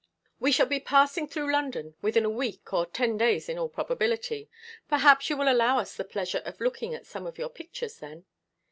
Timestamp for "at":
6.95-7.05